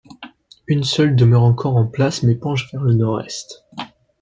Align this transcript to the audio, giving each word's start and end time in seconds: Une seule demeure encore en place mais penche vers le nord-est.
Une 0.65 0.83
seule 0.83 1.15
demeure 1.15 1.43
encore 1.43 1.75
en 1.77 1.85
place 1.85 2.23
mais 2.23 2.33
penche 2.33 2.71
vers 2.71 2.81
le 2.81 2.95
nord-est. 2.95 3.67